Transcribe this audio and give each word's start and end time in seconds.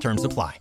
Terms 0.00 0.24
apply. 0.24 0.58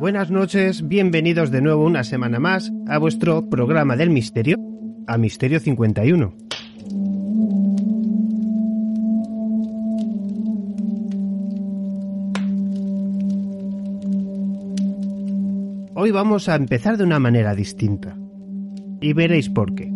Buenas 0.00 0.30
noches, 0.30 0.88
bienvenidos 0.88 1.50
de 1.50 1.60
nuevo 1.60 1.84
una 1.84 2.04
semana 2.04 2.40
más 2.40 2.72
a 2.88 2.96
vuestro 2.96 3.50
programa 3.50 3.96
del 3.96 4.08
misterio, 4.08 4.56
a 5.06 5.18
Misterio 5.18 5.60
51. 5.60 6.34
Hoy 15.92 16.10
vamos 16.12 16.48
a 16.48 16.54
empezar 16.54 16.96
de 16.96 17.04
una 17.04 17.18
manera 17.18 17.54
distinta. 17.54 18.16
Y 19.02 19.12
veréis 19.12 19.50
por 19.50 19.74
qué. 19.74 19.92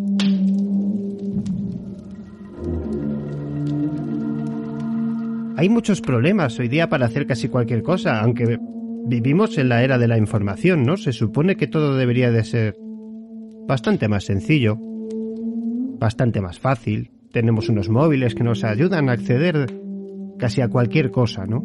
Hay 5.56 5.70
muchos 5.70 6.02
problemas 6.02 6.58
hoy 6.58 6.68
día 6.68 6.90
para 6.90 7.06
hacer 7.06 7.26
casi 7.26 7.48
cualquier 7.48 7.82
cosa, 7.82 8.20
aunque 8.20 8.58
vivimos 9.06 9.58
en 9.58 9.68
la 9.68 9.82
era 9.82 9.98
de 9.98 10.08
la 10.08 10.18
información, 10.18 10.82
¿no? 10.82 10.96
Se 10.96 11.12
supone 11.12 11.56
que 11.56 11.66
todo 11.66 11.96
debería 11.96 12.30
de 12.30 12.44
ser 12.44 12.76
bastante 13.66 14.08
más 14.08 14.24
sencillo, 14.24 14.76
bastante 15.98 16.40
más 16.40 16.58
fácil. 16.58 17.10
Tenemos 17.32 17.68
unos 17.68 17.88
móviles 17.88 18.34
que 18.34 18.44
nos 18.44 18.64
ayudan 18.64 19.08
a 19.08 19.12
acceder 19.12 19.66
casi 20.38 20.60
a 20.60 20.68
cualquier 20.68 21.10
cosa, 21.10 21.46
¿no? 21.46 21.64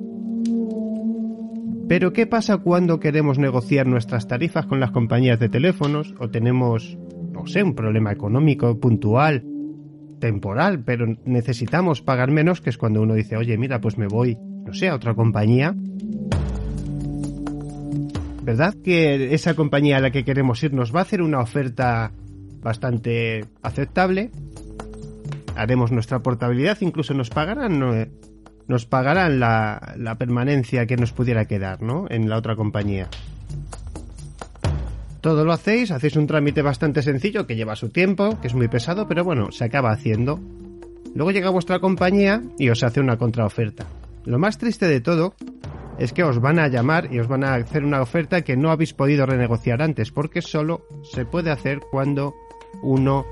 Pero 1.88 2.14
¿qué 2.14 2.28
pasa 2.28 2.58
cuando 2.58 3.00
queremos 3.00 3.40
negociar 3.40 3.88
nuestras 3.88 4.28
tarifas 4.28 4.68
con 4.68 4.80
las 4.80 4.92
compañías 4.92 5.40
de 5.40 5.50
teléfonos 5.50 6.14
o 6.20 6.30
tenemos, 6.30 7.00
no 7.32 7.48
sé, 7.48 7.64
un 7.64 7.74
problema 7.74 8.12
económico 8.12 8.80
puntual, 8.80 9.44
temporal, 10.20 10.84
pero 10.84 11.08
necesitamos 11.26 12.02
pagar 12.02 12.30
menos, 12.30 12.62
que 12.62 12.70
es 12.70 12.78
cuando 12.78 13.02
uno 13.02 13.16
dice, 13.16 13.38
oye, 13.38 13.58
mira, 13.58 13.82
pues 13.82 13.98
me 13.98 14.08
voy, 14.08 14.38
no 14.66 14.74
sé, 14.74 14.90
a 14.90 14.96
otra 14.96 15.16
compañía 15.16 15.76
¿verdad? 18.50 18.74
Que 18.84 19.36
esa 19.36 19.54
compañía 19.54 19.98
a 19.98 20.00
la 20.00 20.10
que 20.10 20.26
queremos 20.26 20.64
ir 20.64 20.74
nos 20.74 20.92
va 20.94 21.02
a 21.02 21.04
hacer 21.04 21.22
una 21.22 21.40
oferta 21.40 22.12
bastante 22.64 23.46
aceptable. 23.62 24.32
Haremos 25.56 25.92
nuestra 25.92 26.24
portabilidad, 26.24 26.80
incluso 26.82 27.14
nos 27.14 27.30
pagarán, 27.30 28.10
nos 28.68 28.86
pagarán 28.88 29.40
la, 29.40 29.94
la 29.98 30.16
permanencia 30.16 30.88
que 30.88 30.98
nos 30.98 31.12
pudiera 31.12 31.46
quedar, 31.46 31.84
¿no? 31.84 32.08
En 32.10 32.28
la 32.28 32.38
otra 32.38 32.56
compañía. 32.56 33.08
Todo 35.22 35.46
lo 35.46 35.54
hacéis, 35.54 35.92
hacéis 35.92 36.16
un 36.16 36.26
trámite 36.26 36.64
bastante 36.64 37.04
sencillo 37.04 37.46
que 37.46 37.56
lleva 37.56 37.76
su 37.76 37.90
tiempo, 37.90 38.42
que 38.42 38.48
es 38.48 38.56
muy 38.56 38.68
pesado, 38.68 39.08
pero 39.08 39.24
bueno, 39.24 39.52
se 39.52 39.66
acaba 39.66 39.92
haciendo. 39.92 40.40
Luego 41.14 41.30
llega 41.30 41.52
vuestra 41.52 41.80
compañía 41.80 42.42
y 42.58 42.70
os 42.70 42.82
hace 42.82 43.00
una 43.00 43.18
contraoferta. 43.18 43.86
Lo 44.26 44.40
más 44.40 44.58
triste 44.58 44.88
de 44.88 45.02
todo 45.02 45.36
es 46.00 46.14
que 46.14 46.24
os 46.24 46.40
van 46.40 46.60
a 46.60 46.70
llamar 46.70 47.14
y 47.14 47.20
os 47.20 47.28
van 47.28 47.44
a 47.44 47.56
hacer 47.56 47.84
una 47.84 48.02
oferta 48.02 48.42
que 48.42 48.56
no 48.56 48.72
habéis 48.72 48.94
podido 48.94 49.26
renegociar 49.26 49.82
antes, 49.82 50.12
porque 50.12 50.42
solo 50.42 50.88
se 51.04 51.26
puede 51.26 51.52
hacer 51.52 51.82
cuando 51.92 52.34
uno 52.82 53.26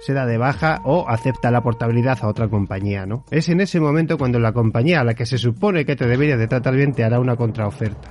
se 0.00 0.12
da 0.12 0.26
de 0.26 0.36
baja 0.36 0.82
o 0.84 1.08
acepta 1.08 1.50
la 1.50 1.62
portabilidad 1.62 2.18
a 2.20 2.28
otra 2.28 2.48
compañía, 2.48 3.06
¿no? 3.06 3.24
Es 3.30 3.48
en 3.48 3.60
ese 3.60 3.80
momento 3.80 4.18
cuando 4.18 4.38
la 4.38 4.52
compañía 4.52 5.00
a 5.00 5.04
la 5.04 5.14
que 5.14 5.24
se 5.24 5.38
supone 5.38 5.86
que 5.86 5.96
te 5.96 6.06
debería 6.06 6.36
de 6.36 6.48
tratar 6.48 6.74
bien 6.74 6.92
te 6.92 7.04
hará 7.04 7.18
una 7.20 7.36
contraoferta. 7.36 8.08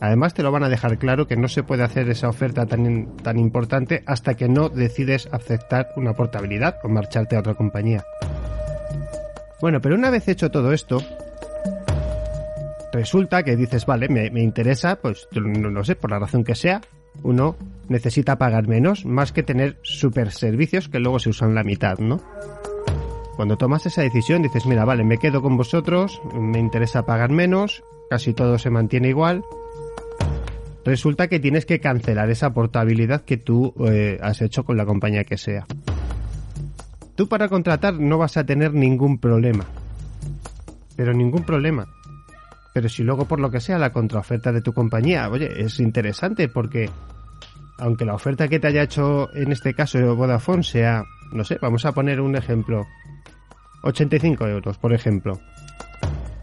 Además 0.00 0.34
te 0.34 0.42
lo 0.42 0.50
van 0.50 0.64
a 0.64 0.68
dejar 0.68 0.98
claro 0.98 1.28
que 1.28 1.36
no 1.36 1.46
se 1.46 1.62
puede 1.62 1.84
hacer 1.84 2.10
esa 2.10 2.28
oferta 2.28 2.66
tan, 2.66 3.16
tan 3.18 3.38
importante 3.38 4.02
hasta 4.04 4.34
que 4.34 4.48
no 4.48 4.68
decides 4.68 5.28
aceptar 5.32 5.90
una 5.96 6.12
portabilidad 6.12 6.78
o 6.82 6.88
marcharte 6.88 7.36
a 7.36 7.38
otra 7.38 7.54
compañía. 7.54 8.04
Bueno, 9.60 9.80
pero 9.80 9.94
una 9.94 10.10
vez 10.10 10.26
hecho 10.26 10.50
todo 10.50 10.72
esto, 10.72 10.98
resulta 12.92 13.42
que 13.42 13.56
dices, 13.56 13.86
vale, 13.86 14.08
me, 14.08 14.42
interesa, 14.42 14.96
pues 14.96 15.28
no, 15.32 15.70
no, 15.70 15.84
sé, 15.84 15.96
por 15.96 16.10
la 16.10 16.18
razón 16.18 16.44
que 16.44 16.54
sea, 16.54 16.80
uno 17.22 17.56
necesita 17.88 18.38
pagar 18.38 18.68
menos, 18.68 19.04
más 19.04 19.32
que 19.32 19.42
tener 19.42 19.78
super 19.82 20.30
servicios 20.30 20.88
que 20.88 21.00
luego 21.00 21.18
se 21.18 21.30
usan 21.30 21.54
la 21.54 21.64
mitad, 21.64 21.98
¿no? 21.98 22.20
Cuando 23.36 23.56
tomas 23.56 23.86
esa 23.86 24.02
decisión 24.02 24.42
dices, 24.42 24.66
mira, 24.66 24.84
vale, 24.84 25.04
me 25.04 25.18
quedo 25.18 25.40
con 25.40 25.56
vosotros, 25.56 26.20
me 26.34 26.58
interesa 26.58 27.06
pagar 27.06 27.30
menos, 27.30 27.82
casi 28.10 28.34
todo 28.34 28.58
se 28.58 28.70
mantiene 28.70 29.08
igual. 29.08 29.42
Resulta 30.84 31.28
que 31.28 31.40
tienes 31.40 31.64
que 31.64 31.80
cancelar 31.80 32.28
esa 32.28 32.52
portabilidad 32.52 33.22
que 33.22 33.36
tú 33.36 33.72
eh, 33.86 34.18
has 34.20 34.42
hecho 34.42 34.64
con 34.64 34.76
la 34.76 34.84
compañía 34.84 35.24
que 35.24 35.38
sea. 35.38 35.66
Tú 37.14 37.28
para 37.28 37.48
contratar 37.48 37.94
no 37.94 38.18
vas 38.18 38.36
a 38.36 38.44
tener 38.44 38.74
ningún 38.74 39.18
problema. 39.18 39.64
Pero 40.96 41.14
ningún 41.14 41.44
problema. 41.44 41.88
Pero 42.72 42.88
si 42.88 43.02
luego 43.02 43.26
por 43.26 43.40
lo 43.40 43.50
que 43.50 43.60
sea 43.60 43.78
la 43.78 43.92
contraoferta 43.92 44.52
de 44.52 44.62
tu 44.62 44.72
compañía, 44.72 45.28
oye, 45.28 45.62
es 45.62 45.78
interesante 45.80 46.48
porque 46.48 46.88
aunque 47.78 48.04
la 48.04 48.14
oferta 48.14 48.48
que 48.48 48.60
te 48.60 48.68
haya 48.68 48.82
hecho 48.82 49.34
en 49.34 49.52
este 49.52 49.74
caso 49.74 50.14
Vodafone 50.14 50.62
sea, 50.62 51.04
no 51.32 51.44
sé, 51.44 51.58
vamos 51.60 51.84
a 51.84 51.92
poner 51.92 52.20
un 52.20 52.36
ejemplo, 52.36 52.86
85 53.82 54.46
euros, 54.46 54.78
por 54.78 54.92
ejemplo. 54.92 55.40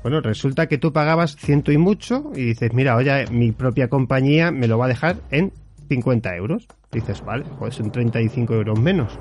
Bueno, 0.01 0.21
resulta 0.21 0.67
que 0.67 0.77
tú 0.77 0.93
pagabas 0.93 1.35
ciento 1.35 1.71
y 1.71 1.77
mucho 1.77 2.31
y 2.35 2.45
dices, 2.45 2.73
mira, 2.73 2.95
oye, 2.95 3.25
mi 3.31 3.51
propia 3.51 3.89
compañía 3.89 4.51
me 4.51 4.67
lo 4.67 4.77
va 4.77 4.85
a 4.85 4.89
dejar 4.89 5.17
en 5.29 5.51
50 5.89 6.35
euros. 6.35 6.67
Dices, 6.91 7.23
vale, 7.23 7.45
pues 7.57 7.75
son 7.75 7.91
35 7.91 8.53
euros 8.53 8.79
menos. 8.79 9.17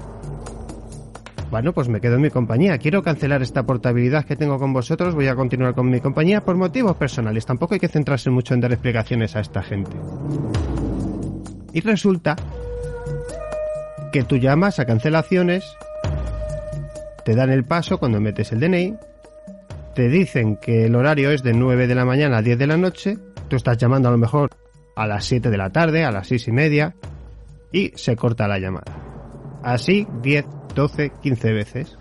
Bueno, 1.51 1.73
pues 1.73 1.89
me 1.89 2.01
quedo 2.01 2.17
en 2.17 2.23
mi 2.23 2.31
compañía. 2.31 2.77
Quiero 2.77 3.03
cancelar 3.03 3.41
esta 3.41 3.65
portabilidad 3.65 4.25
que 4.25 4.37
tengo 4.37 4.59
con 4.59 4.75
vosotros. 4.75 5.15
Voy 5.15 5.29
a 5.29 5.35
continuar 5.35 5.75
con 5.75 5.89
mi 5.89 6.01
compañía 6.01 6.45
por 6.45 6.57
motivos 6.57 6.97
personales. 6.97 7.47
Tampoco 7.47 7.75
hay 7.75 7.81
que 7.81 7.89
centrarse 7.89 8.29
mucho 8.29 8.53
en 8.53 8.61
dar 8.61 8.73
explicaciones 8.73 9.35
a 9.35 9.41
esta 9.41 9.63
gente. 9.63 9.97
Y 11.73 11.81
resulta 11.81 12.37
que 14.13 14.25
tú 14.25 14.37
llamas 14.37 14.79
a 14.79 14.85
cancelaciones, 14.85 15.65
te 17.25 17.35
dan 17.35 17.51
el 17.51 17.65
paso 17.65 17.99
cuando 17.99 18.21
metes 18.21 18.53
el 18.53 18.61
DNI, 18.61 18.97
te 19.95 20.09
dicen 20.09 20.57
que 20.57 20.87
el 20.87 20.95
horario 20.95 21.31
es 21.31 21.43
de 21.43 21.53
9 21.55 21.87
de 21.87 21.95
la 21.95 22.05
mañana 22.05 22.39
a 22.39 22.43
10 22.43 22.59
de 22.59 22.67
la 22.67 22.77
noche, 22.77 23.19
tú 23.49 23.57
estás 23.57 23.77
llamando 23.79 24.09
a 24.09 24.13
lo 24.13 24.19
mejor 24.19 24.51
a 24.97 25.07
las 25.07 25.25
7 25.25 25.51
de 25.51 25.57
la 25.57 25.71
tarde, 25.71 26.05
a 26.05 26.11
las 26.11 26.29
6 26.29 26.49
y 26.49 26.53
media, 26.53 26.95
y 27.73 27.93
se 27.97 28.17
corta 28.17 28.49
la 28.49 28.59
llamada. 28.59 28.97
Así 29.63 30.07
10, 30.23 30.47
12, 30.79 31.11
15 31.23 31.53
veces. 31.53 31.99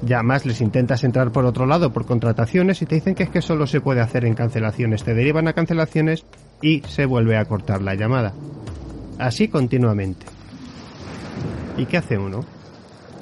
Ya 0.00 0.22
más 0.22 0.46
les 0.46 0.62
intentas 0.62 1.04
entrar 1.04 1.30
por 1.30 1.44
otro 1.44 1.66
lado 1.66 1.92
por 1.92 2.06
contrataciones 2.06 2.80
y 2.80 2.86
te 2.86 2.94
dicen 2.94 3.14
que 3.14 3.24
es 3.24 3.28
que 3.28 3.42
solo 3.42 3.66
se 3.66 3.82
puede 3.82 4.00
hacer 4.00 4.24
en 4.24 4.34
cancelaciones. 4.34 5.04
Te 5.04 5.12
derivan 5.12 5.46
a 5.46 5.52
cancelaciones 5.52 6.24
y 6.62 6.80
se 6.88 7.04
vuelve 7.04 7.36
a 7.36 7.44
cortar 7.44 7.82
la 7.82 7.94
llamada. 7.94 8.32
Así 9.18 9.48
continuamente. 9.48 10.24
¿Y 11.76 11.84
qué 11.84 11.98
hace 11.98 12.16
uno? 12.16 12.46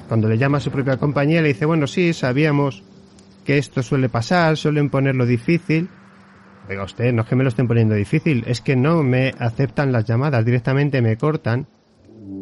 Cuando 0.07 0.29
le 0.29 0.37
llama 0.37 0.59
a 0.59 0.61
su 0.61 0.71
propia 0.71 0.95
compañía 0.95 1.41
le 1.41 1.49
dice, 1.49 1.65
bueno, 1.65 1.85
sí, 1.85 2.13
sabíamos 2.13 2.81
que 3.43 3.57
esto 3.57 3.83
suele 3.83 4.07
pasar, 4.07 4.55
suelen 4.55 4.89
ponerlo 4.89 5.25
difícil. 5.25 5.89
Oiga 6.69 6.85
usted, 6.85 7.11
no 7.11 7.23
es 7.23 7.27
que 7.27 7.35
me 7.35 7.43
lo 7.43 7.49
estén 7.49 7.67
poniendo 7.67 7.93
difícil, 7.93 8.45
es 8.47 8.61
que 8.61 8.77
no 8.77 9.03
me 9.03 9.33
aceptan 9.37 9.91
las 9.91 10.05
llamadas, 10.05 10.45
directamente 10.45 11.01
me 11.01 11.17
cortan. 11.17 11.67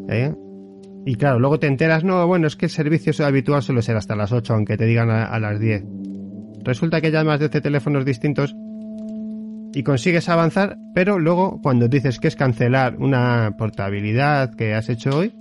¿Eh? 0.09 0.31
Y 1.05 1.15
claro, 1.15 1.39
luego 1.39 1.59
te 1.59 1.67
enteras, 1.67 2.03
no, 2.03 2.25
bueno, 2.27 2.47
es 2.47 2.55
que 2.55 2.67
el 2.67 2.71
servicio 2.71 3.13
habitual 3.25 3.61
suele 3.61 3.81
ser 3.81 3.97
hasta 3.97 4.15
las 4.15 4.31
8, 4.31 4.53
aunque 4.53 4.77
te 4.77 4.85
digan 4.85 5.09
a, 5.09 5.37
las 5.39 5.59
10. 5.59 5.83
Resulta 6.63 7.01
que 7.01 7.11
llamas 7.11 7.41
desde 7.41 7.59
teléfonos 7.59 8.05
distintos 8.05 8.55
y 9.73 9.83
consigues 9.83 10.29
avanzar, 10.29 10.77
pero 10.93 11.19
luego 11.19 11.59
cuando 11.61 11.89
dices 11.89 12.19
que 12.19 12.29
es 12.29 12.37
cancelar 12.37 12.95
una 12.99 13.55
portabilidad 13.57 14.53
que 14.55 14.73
has 14.73 14.87
hecho 14.87 15.09
hoy, 15.17 15.33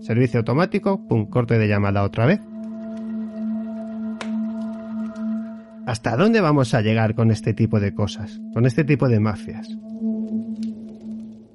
servicio 0.00 0.40
automático, 0.40 1.06
pum, 1.08 1.26
corte 1.26 1.58
de 1.58 1.68
llamada 1.68 2.02
otra 2.02 2.26
vez. 2.26 2.40
¿Hasta 5.86 6.16
dónde 6.16 6.42
vamos 6.42 6.74
a 6.74 6.82
llegar 6.82 7.14
con 7.14 7.30
este 7.30 7.54
tipo 7.54 7.80
de 7.80 7.94
cosas? 7.94 8.38
Con 8.52 8.66
este 8.66 8.84
tipo 8.84 9.08
de 9.08 9.20
mafias. 9.20 9.68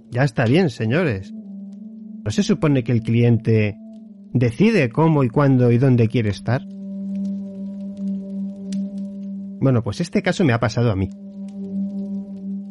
Ya 0.10 0.24
está 0.24 0.46
bien, 0.46 0.72
señores. 0.72 1.34
¿No 2.24 2.32
se 2.32 2.44
supone 2.44 2.84
que 2.84 2.94
el 2.94 3.02
cliente 3.02 3.76
decide 4.32 4.90
cómo 4.90 5.24
y 5.24 5.30
cuándo 5.30 5.72
y 5.72 5.78
dónde 5.78 6.08
quiere 6.08 6.30
estar? 6.30 6.62
Bueno, 9.60 9.84
pues 9.84 10.02
este 10.02 10.22
caso 10.22 10.44
me 10.44 10.54
ha 10.54 10.60
pasado 10.60 10.92
a 10.92 10.96
mí. 10.96 11.10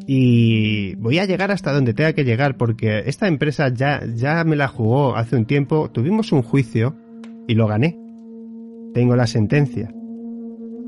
Y 0.07 0.95
voy 0.97 1.19
a 1.19 1.27
llegar 1.27 1.51
hasta 1.51 1.73
donde 1.73 1.95
tenga 1.95 2.13
que 2.13 2.25
llegar 2.25 2.57
porque 2.57 3.03
esta 3.07 3.29
empresa 3.29 3.69
ya, 3.69 4.03
ya 4.15 4.43
me 4.45 4.57
la 4.57 4.69
jugó 4.69 5.17
hace 5.17 5.37
un 5.37 5.45
tiempo. 5.45 5.91
Tuvimos 5.91 6.33
un 6.33 6.43
juicio 6.43 6.97
y 7.47 7.55
lo 7.55 7.67
gané. 7.67 7.99
Tengo 8.95 9.17
la 9.17 9.27
sentencia 9.27 9.93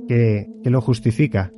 que, 0.08 0.48
que 0.62 0.70
lo 0.70 0.80
justifica. 0.80 1.52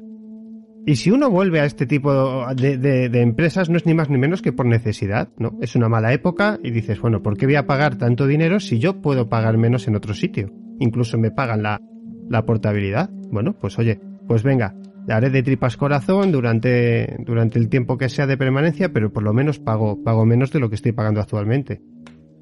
Y 0.88 0.94
si 0.94 1.10
uno 1.10 1.28
vuelve 1.30 1.58
a 1.58 1.64
este 1.64 1.84
tipo 1.84 2.46
de, 2.54 3.10
empresas, 3.20 3.68
no 3.68 3.76
es 3.76 3.86
ni 3.86 3.94
más 3.94 4.08
ni 4.08 4.18
menos 4.18 4.40
que 4.40 4.52
por 4.52 4.66
necesidad, 4.66 5.30
¿no? 5.36 5.58
Es 5.60 5.74
una 5.74 5.88
mala 5.88 6.12
época 6.12 6.60
y 6.62 6.70
dices, 6.70 7.00
bueno, 7.00 7.24
¿por 7.24 7.36
qué 7.36 7.46
voy 7.46 7.56
a 7.56 7.66
pagar 7.66 7.98
tanto 7.98 8.28
dinero 8.28 8.60
si 8.60 8.78
yo 8.78 9.02
puedo 9.02 9.28
pagar 9.28 9.58
menos 9.58 9.88
en 9.88 9.96
otro 9.96 10.14
sitio? 10.14 10.52
Incluso 10.78 11.18
me 11.18 11.32
pagan 11.32 11.64
la, 11.64 11.80
la 12.30 12.46
portabilidad. 12.46 13.10
Bueno, 13.32 13.56
pues 13.60 13.76
oye, 13.80 13.98
pues 14.28 14.44
venga, 14.44 14.76
haré 15.08 15.30
de 15.30 15.42
tripas 15.42 15.76
corazón 15.76 16.30
durante, 16.30 17.16
durante 17.18 17.58
el 17.58 17.68
tiempo 17.68 17.98
que 17.98 18.08
sea 18.08 18.28
de 18.28 18.36
permanencia, 18.36 18.92
pero 18.92 19.12
por 19.12 19.24
lo 19.24 19.32
menos 19.32 19.58
pago, 19.58 20.04
pago 20.04 20.24
menos 20.24 20.52
de 20.52 20.60
lo 20.60 20.68
que 20.68 20.76
estoy 20.76 20.92
pagando 20.92 21.20
actualmente. 21.20 21.82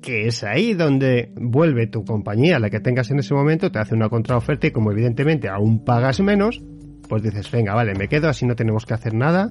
Que 0.03 0.27
es 0.27 0.45
ahí 0.45 0.75
donde 0.75 1.33
vuelve 1.37 1.87
tu 1.87 2.05
compañía, 2.05 2.59
la 2.59 2.69
que 2.69 2.81
tengas 2.81 3.11
en 3.11 3.21
ese 3.21 3.33
momento, 3.33 3.73
te 3.73 3.79
hace 3.79 3.95
una 3.95 4.11
contraoferta 4.11 4.67
y 4.67 4.71
como 4.71 4.93
evidentemente 4.93 5.49
aún 5.49 5.83
pagas 5.83 6.21
menos, 6.21 6.63
pues 7.09 7.23
dices, 7.23 7.51
venga, 7.51 7.75
vale, 7.75 7.95
me 7.95 8.09
quedo, 8.09 8.29
así 8.29 8.47
no 8.47 8.57
tenemos 8.57 8.87
que 8.87 8.95
hacer 8.95 9.15
nada, 9.15 9.51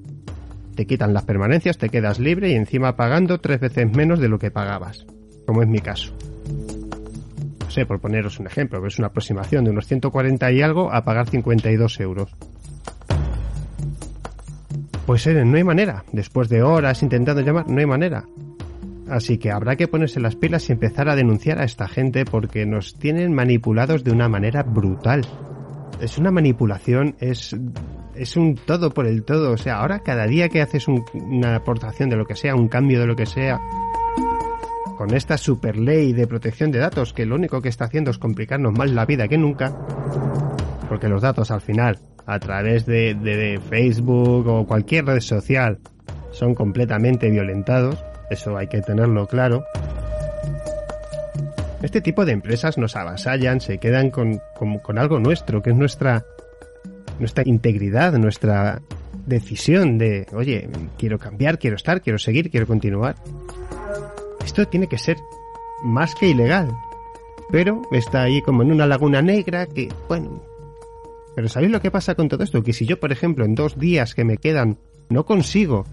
te 0.75 0.85
quitan 0.85 1.13
las 1.13 1.23
permanencias, 1.23 1.77
te 1.77 1.89
quedas 1.89 2.19
libre 2.19 2.49
y 2.49 2.53
encima 2.55 2.95
pagando 2.95 3.39
tres 3.39 3.59
veces 3.59 3.91
menos 3.95 4.19
de 4.19 4.29
lo 4.29 4.39
que 4.39 4.51
pagabas, 4.51 5.05
como 5.45 5.61
es 5.61 5.67
mi 5.67 5.79
caso. 5.79 6.13
No 7.59 7.69
sé, 7.69 7.85
por 7.85 7.99
poneros 7.99 8.39
un 8.39 8.47
ejemplo, 8.47 8.85
es 8.85 8.99
una 8.99 9.07
aproximación 9.07 9.65
de 9.65 9.71
unos 9.71 9.87
140 9.87 10.51
y 10.51 10.61
algo 10.61 10.93
a 10.93 11.03
pagar 11.03 11.29
52 11.29 11.99
euros. 11.99 12.31
Pues 15.05 15.27
eh, 15.27 15.43
no 15.45 15.57
hay 15.57 15.63
manera, 15.63 16.05
después 16.11 16.49
de 16.49 16.63
horas 16.63 17.03
intentando 17.03 17.41
llamar, 17.41 17.69
no 17.69 17.79
hay 17.79 17.85
manera. 17.85 18.25
Así 19.09 19.37
que 19.37 19.51
habrá 19.51 19.75
que 19.75 19.87
ponerse 19.87 20.19
las 20.19 20.35
pilas 20.35 20.69
y 20.69 20.71
empezar 20.71 21.09
a 21.09 21.15
denunciar 21.15 21.59
a 21.59 21.65
esta 21.65 21.87
gente 21.87 22.25
porque 22.25 22.65
nos 22.65 22.95
tienen 22.95 23.33
manipulados 23.33 24.03
de 24.03 24.11
una 24.11 24.29
manera 24.29 24.63
brutal 24.63 25.23
es 26.03 26.17
una 26.17 26.31
manipulación, 26.31 27.15
es, 27.19 27.55
es 28.15 28.35
un 28.35 28.55
todo 28.55 28.91
por 28.91 29.07
el 29.07 29.23
todo. 29.23 29.53
O 29.53 29.57
sea, 29.57 29.77
ahora 29.77 29.99
cada 29.99 30.25
día 30.27 30.49
que 30.49 30.61
haces 30.61 30.87
una 30.87 31.55
aportación 31.55 32.09
de 32.09 32.17
lo 32.17 32.25
que 32.25 32.35
sea, 32.35 32.55
un 32.55 32.67
cambio 32.67 32.99
de 32.99 33.07
lo 33.07 33.15
que 33.15 33.25
sea, 33.25 33.59
con 34.97 35.13
esta 35.13 35.37
super 35.37 35.77
ley 35.77 36.13
de 36.13 36.27
protección 36.27 36.71
de 36.71 36.79
datos 36.79 37.13
que 37.13 37.25
lo 37.25 37.35
único 37.35 37.61
que 37.61 37.69
está 37.69 37.85
haciendo 37.85 38.11
es 38.11 38.17
complicarnos 38.17 38.77
más 38.77 38.91
la 38.91 39.05
vida 39.05 39.27
que 39.27 39.37
nunca, 39.37 39.75
porque 40.89 41.07
los 41.07 41.21
datos 41.21 41.51
al 41.51 41.61
final, 41.61 41.97
a 42.25 42.39
través 42.39 42.85
de, 42.85 43.15
de 43.15 43.59
Facebook 43.69 44.47
o 44.47 44.67
cualquier 44.67 45.05
red 45.05 45.21
social, 45.21 45.79
son 46.31 46.53
completamente 46.53 47.29
violentados, 47.29 48.03
eso 48.29 48.57
hay 48.57 48.67
que 48.67 48.81
tenerlo 48.81 49.25
claro. 49.25 49.63
Este 51.83 51.99
tipo 51.99 52.23
de 52.23 52.31
empresas 52.31 52.77
nos 52.77 52.95
avasallan, 52.95 53.59
se 53.59 53.77
quedan 53.77 54.09
con, 54.09 54.39
con, 54.55 54.97
algo 54.97 55.19
nuestro, 55.19 55.61
que 55.61 55.71
es 55.71 55.75
nuestra, 55.75 56.25
nuestra 57.19 57.43
integridad, 57.45 58.13
nuestra 58.13 58.81
decisión 59.25 59.97
de, 59.97 60.25
oye, 60.31 60.69
quiero 60.97 61.19
cambiar, 61.19 61.59
quiero 61.59 61.75
estar, 61.75 62.01
quiero 62.01 62.17
seguir, 62.17 62.49
quiero 62.49 62.67
continuar. 62.67 63.17
Esto 64.45 64.65
tiene 64.65 64.87
que 64.87 64.97
ser 64.97 65.17
más 65.83 66.15
que 66.15 66.29
ilegal. 66.29 66.71
Pero 67.51 67.81
está 67.91 68.23
ahí 68.23 68.41
como 68.41 68.63
en 68.63 68.71
una 68.71 68.87
laguna 68.87 69.21
negra 69.21 69.65
que, 69.65 69.89
bueno... 70.07 70.41
Pero 71.35 71.49
¿sabéis 71.49 71.71
lo 71.71 71.81
que 71.81 71.91
pasa 71.91 72.15
con 72.15 72.29
todo 72.29 72.45
esto? 72.45 72.63
Que 72.63 72.71
si 72.71 72.85
yo, 72.85 72.97
por 72.97 73.11
ejemplo, 73.11 73.43
en 73.43 73.55
dos 73.55 73.77
días 73.77 74.15
que 74.15 74.23
me 74.23 74.37
quedan, 74.37 74.77
no 75.09 75.25
consigo 75.25 75.85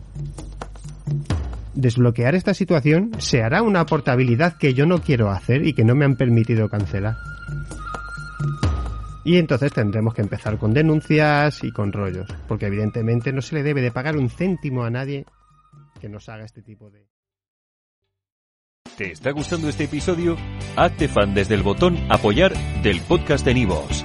desbloquear 1.81 2.35
esta 2.35 2.55
situación, 2.55 3.11
se 3.19 3.43
hará 3.43 3.62
una 3.62 3.87
portabilidad 3.87 4.56
que 4.56 4.75
yo 4.75 4.87
no 4.87 5.00
quiero 5.00 5.31
hacer 5.31 5.67
y 5.67 5.73
que 5.73 5.85
no 5.85 5.94
me 5.94 6.05
han 6.05 6.17
permitido 6.17 6.69
cancelar. 6.69 7.17
Y 9.25 9.37
entonces 9.37 9.73
tendremos 9.73 10.15
que 10.15 10.23
empezar 10.23 10.59
con 10.59 10.73
denuncias 10.73 11.62
y 11.62 11.73
con 11.73 11.93
rollos, 11.93 12.29
porque 12.49 12.67
evidentemente 12.67 13.32
no 13.32 13.43
se 13.43 13.56
le 13.56 13.62
debe 13.62 13.82
de 13.82 13.93
pagar 13.93 14.17
un 14.17 14.31
céntimo 14.31 14.85
a 14.85 14.91
nadie 14.91 15.27
que 16.00 16.09
nos 16.09 16.29
haga 16.29 16.44
este 16.44 16.62
tipo 16.62 16.91
de... 16.91 17.06
¿Te 18.97 19.12
está 19.12 19.31
gustando 19.31 19.69
este 19.69 19.85
episodio? 19.85 20.37
Hazte 20.76 21.09
fan 21.09 21.35
desde 21.35 21.55
el 21.55 21.62
botón 21.62 21.99
apoyar 22.11 22.53
del 22.83 23.00
podcast 23.03 23.44
de 23.44 23.55
Nivos. 23.55 24.05